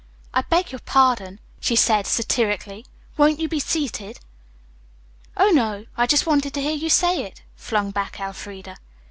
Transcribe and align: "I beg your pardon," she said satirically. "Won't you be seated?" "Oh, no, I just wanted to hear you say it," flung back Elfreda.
"I 0.33 0.41
beg 0.41 0.71
your 0.71 0.79
pardon," 0.79 1.39
she 1.59 1.75
said 1.75 2.07
satirically. 2.07 2.87
"Won't 3.17 3.39
you 3.39 3.47
be 3.47 3.59
seated?" 3.59 4.19
"Oh, 5.37 5.51
no, 5.51 5.85
I 5.95 6.07
just 6.07 6.25
wanted 6.25 6.55
to 6.55 6.61
hear 6.63 6.73
you 6.73 6.89
say 6.89 7.21
it," 7.23 7.43
flung 7.55 7.91
back 7.91 8.19
Elfreda. 8.19 8.77